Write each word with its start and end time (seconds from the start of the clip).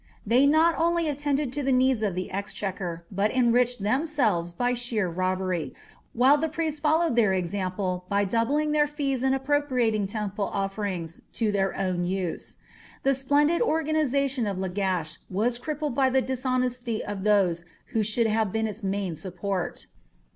They 0.25 0.47
not 0.47 0.73
only 0.79 1.07
attended 1.07 1.53
to 1.53 1.61
the 1.61 1.71
needs 1.71 2.01
of 2.01 2.15
the 2.15 2.31
exchequer, 2.31 3.05
but 3.11 3.29
enriched 3.31 3.83
themselves 3.83 4.51
by 4.51 4.73
sheer 4.73 5.07
robbery, 5.07 5.75
while 6.13 6.39
the 6.39 6.49
priests 6.49 6.79
followed 6.79 7.15
their 7.15 7.33
example 7.33 8.05
by 8.09 8.25
doubling 8.25 8.71
their 8.71 8.87
fees 8.87 9.21
and 9.21 9.35
appropriating 9.35 10.07
temple 10.07 10.49
offerings 10.55 11.21
to 11.33 11.51
their 11.51 11.77
own 11.77 12.03
use. 12.03 12.57
The 13.03 13.13
splendid 13.13 13.61
organization 13.61 14.47
of 14.47 14.57
Lagash 14.57 15.19
was 15.29 15.59
crippled 15.59 15.93
by 15.93 16.09
the 16.09 16.21
dishonesty 16.23 17.05
of 17.05 17.23
those 17.23 17.63
who 17.93 18.01
should 18.01 18.25
have 18.25 18.51
been 18.51 18.65
its 18.65 18.81
main 18.81 19.13
support. 19.13 19.85